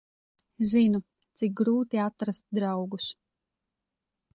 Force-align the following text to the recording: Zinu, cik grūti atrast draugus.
Zinu, 0.69 1.01
cik 1.41 1.55
grūti 1.61 2.03
atrast 2.07 2.47
draugus. 2.61 3.15